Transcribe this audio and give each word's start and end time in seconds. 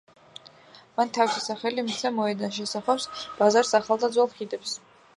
მან 0.99 1.11
თავისი 1.17 1.43
სახელი 1.43 1.85
მისცა 1.89 2.13
მოედანს, 2.17 2.57
შესახვევს, 2.63 3.09
ბაზარს, 3.39 3.79
ახალ 3.85 4.05
და 4.07 4.15
ძველ 4.19 4.35
ხიდებს. 4.37 4.79